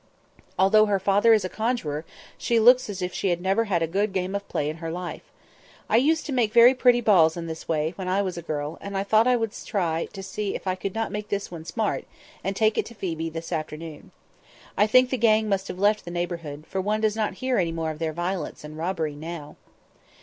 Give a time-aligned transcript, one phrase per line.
[0.57, 2.05] Although her father is a conjuror,
[2.35, 4.89] she looks as if she had never had a good game of play in her
[4.91, 5.21] life.
[5.87, 8.79] I used to make very pretty balls in this way when I was a girl,
[8.81, 12.05] and I thought I would try if I could not make this one smart
[12.43, 14.09] and take it to Phoebe this afternoon.
[14.75, 17.71] I think 'the gang' must have left the neighbourhood, for one does not hear any
[17.71, 19.55] more of their violence and robbery now."